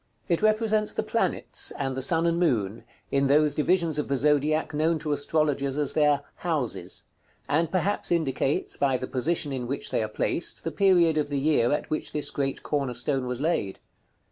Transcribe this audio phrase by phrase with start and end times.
[0.27, 4.73] It represents the planets, and the sun and moon, in those divisions of the zodiac
[4.73, 7.03] known to astrologers as their "houses;"
[7.47, 11.39] and perhaps indicates, by the position in which they are placed, the period of the
[11.39, 13.77] year at which this great corner stone was laid.